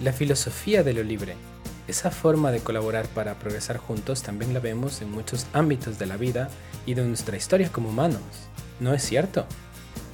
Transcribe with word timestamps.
La 0.00 0.12
filosofía 0.12 0.84
de 0.84 0.92
lo 0.94 1.02
libre. 1.02 1.34
Esa 1.88 2.12
forma 2.12 2.52
de 2.52 2.60
colaborar 2.60 3.08
para 3.08 3.34
progresar 3.34 3.78
juntos 3.78 4.22
también 4.22 4.54
la 4.54 4.60
vemos 4.60 5.02
en 5.02 5.10
muchos 5.10 5.46
ámbitos 5.52 5.98
de 5.98 6.06
la 6.06 6.16
vida 6.16 6.50
y 6.86 6.94
de 6.94 7.04
nuestra 7.04 7.36
historia 7.36 7.72
como 7.72 7.88
humanos. 7.88 8.20
¿No 8.78 8.94
es 8.94 9.02
cierto? 9.02 9.44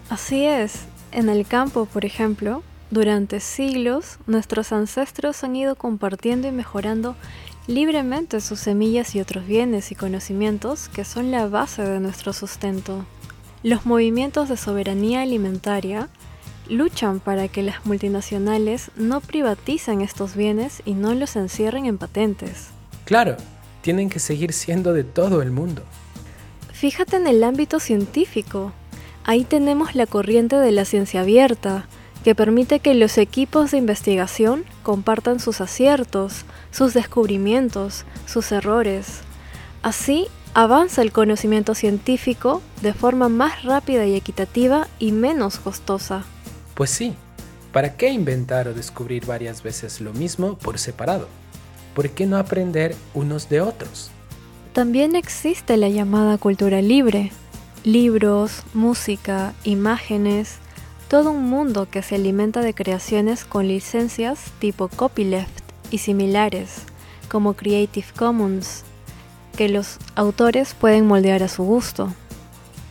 Así 0.09 0.47
es. 0.47 0.85
En 1.13 1.29
el 1.29 1.47
campo, 1.47 1.85
por 1.85 2.07
ejemplo, 2.07 2.63
durante 2.91 3.41
siglos 3.41 4.19
nuestros 4.27 4.73
ancestros 4.73 5.45
han 5.45 5.55
ido 5.55 5.75
compartiendo 5.75 6.49
y 6.49 6.53
mejorando 6.53 7.15
libremente 7.67 8.41
sus 8.41 8.61
semillas 8.61 9.15
y 9.15 9.21
otros 9.21 9.47
bienes 9.47 9.91
y 9.91 9.95
conocimientos 9.95 10.89
que 10.89 11.05
son 11.05 11.31
la 11.31 11.47
base 11.47 11.83
de 11.83 12.01
nuestro 12.01 12.33
sustento. 12.33 13.05
Los 13.63 13.85
movimientos 13.85 14.49
de 14.49 14.57
soberanía 14.57 15.23
alimentaria 15.23 16.09
luchan 16.69 17.21
para 17.21 17.49
que 17.49 17.63
las 17.63 17.85
multinacionales 17.87 18.91
no 18.97 19.21
privaticen 19.21 20.01
estos 20.01 20.35
bienes 20.35 20.83
y 20.85 20.95
no 20.95 21.15
los 21.15 21.37
encierren 21.37 21.87
en 21.87 21.99
patentes. 21.99 22.69
Claro, 23.05 23.37
tienen 23.83 24.09
que 24.09 24.19
seguir 24.19 24.53
siendo 24.53 24.93
de 24.93 25.05
todo 25.05 25.43
el 25.43 25.51
mundo. 25.51 25.83
Fíjate 26.73 27.17
en 27.17 27.27
el 27.27 27.45
ámbito 27.45 27.81
científico. 27.81 28.73
Ahí 29.25 29.45
tenemos 29.45 29.95
la 29.95 30.07
corriente 30.07 30.57
de 30.57 30.73
la 30.73 30.85
ciencia 30.85 31.21
abierta, 31.21 31.87
que 32.25 32.35
permite 32.35 32.81
que 32.81 32.95
los 32.95 33.19
equipos 33.19 33.71
de 33.71 33.79
investigación 33.79 34.65
compartan 34.83 35.41
sus 35.41 35.61
aciertos, 35.61 36.47
sus 36.71 36.95
descubrimientos, 36.95 38.07
sus 38.27 38.51
errores. 38.51 39.21
Así 39.83 40.29
avanza 40.55 41.03
el 41.03 41.13
conocimiento 41.13 41.75
científico 41.75 42.63
de 42.81 42.95
forma 42.95 43.29
más 43.29 43.65
rápida 43.65 44.07
y 44.07 44.15
equitativa 44.15 44.89
y 44.99 45.13
menos 45.13 45.59
costosa. 45.59 46.25
Pues 46.75 46.91
sí, 46.91 47.15
¿para 47.73 47.97
qué 47.97 48.11
inventar 48.11 48.69
o 48.69 48.75
descubrir 48.75 49.27
varias 49.27 49.63
veces 49.63 50.01
lo 50.01 50.13
mismo 50.13 50.59
por 50.59 50.79
separado? 50.79 51.29
¿Por 51.95 52.11
qué 52.11 52.27
no 52.27 52.37
aprender 52.37 52.97
unos 53.15 53.49
de 53.49 53.61
otros? 53.61 54.11
También 54.73 55.15
existe 55.15 55.77
la 55.77 55.89
llamada 55.89 56.37
cultura 56.37 56.83
libre. 56.83 57.31
Libros, 57.85 58.63
música, 58.73 59.55
imágenes, 59.63 60.57
todo 61.09 61.31
un 61.31 61.49
mundo 61.49 61.87
que 61.89 62.03
se 62.03 62.17
alimenta 62.17 62.61
de 62.61 62.75
creaciones 62.75 63.45
con 63.45 63.69
licencias 63.69 64.51
tipo 64.59 64.89
copyleft 64.89 65.61
y 65.93 65.99
similares, 65.99 66.83
como 67.31 67.55
Creative 67.55 68.07
Commons, 68.17 68.83
que 69.57 69.69
los 69.69 69.99
autores 70.17 70.75
pueden 70.75 71.07
moldear 71.07 71.45
a 71.45 71.49
su 71.49 71.63
gusto. 71.63 72.13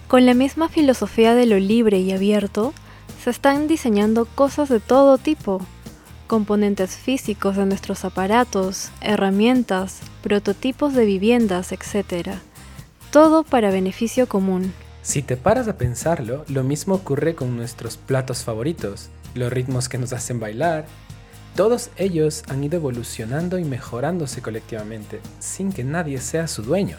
Con 0.07 0.25
la 0.25 0.33
misma 0.33 0.69
filosofía 0.69 1.33
de 1.35 1.47
lo 1.47 1.59
libre 1.59 1.99
y 1.99 2.13
abierto, 2.13 2.73
se 3.23 3.29
están 3.29 3.69
diseñando 3.69 4.25
cosas 4.25 4.67
de 4.67 4.81
todo 4.81 5.17
tipo, 5.17 5.61
componentes 6.27 6.97
físicos 6.97 7.55
de 7.55 7.65
nuestros 7.65 8.03
aparatos, 8.03 8.89
herramientas, 8.99 10.01
prototipos 10.21 10.93
de 10.93 11.05
viviendas, 11.05 11.71
etc. 11.71 12.31
Todo 13.11 13.43
para 13.43 13.71
beneficio 13.71 14.27
común. 14.27 14.73
Si 15.03 15.21
te 15.21 15.37
paras 15.37 15.69
a 15.69 15.77
pensarlo, 15.77 16.43
lo 16.49 16.65
mismo 16.65 16.95
ocurre 16.95 17.33
con 17.33 17.55
nuestros 17.55 17.95
platos 17.95 18.43
favoritos, 18.43 19.09
los 19.35 19.53
ritmos 19.53 19.87
que 19.87 19.97
nos 19.97 20.11
hacen 20.11 20.41
bailar. 20.41 20.85
Todos 21.55 21.91
ellos 21.95 22.43
han 22.49 22.61
ido 22.61 22.75
evolucionando 22.75 23.57
y 23.57 23.63
mejorándose 23.63 24.41
colectivamente, 24.41 25.21
sin 25.39 25.71
que 25.71 25.85
nadie 25.85 26.19
sea 26.19 26.49
su 26.49 26.61
dueño. 26.61 26.97